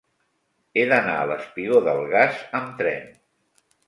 [0.79, 3.07] He d'anar al espigó del Gas amb tren.